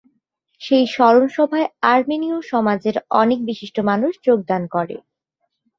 [0.61, 4.95] সেই স্মরণসভায় আর্মেনিয় সমাজের অনেক বিশিষ্ট মানুষ যোগদান করে।